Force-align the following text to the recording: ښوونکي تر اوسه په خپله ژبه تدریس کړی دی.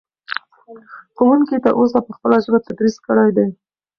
ښوونکي 1.15 1.57
تر 1.65 1.73
اوسه 1.79 1.99
په 2.05 2.11
خپله 2.15 2.37
ژبه 2.43 2.59
تدریس 2.67 2.95
کړی 3.07 3.29
دی. 3.37 3.47